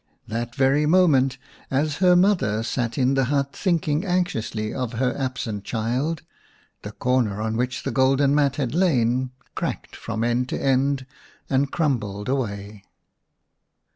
[0.27, 1.37] That very moment,
[1.69, 6.23] as her mother sat in the hut thinking anxiously of her absent child,
[6.81, 11.05] the corner on which the golden mat had lain cracked from end to end
[11.51, 12.83] and crumbled away.